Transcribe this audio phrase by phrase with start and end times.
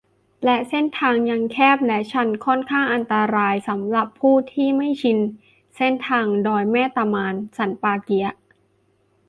[0.43, 5.17] และเส้นทางยังแคบและชัน ค่อนข้างอันตรายสำหรับผู้ที่ไม่ชิน
[5.75, 8.31] เส้นทาง ดอยแม่ตะมาน สันป่าเกี๊ยะ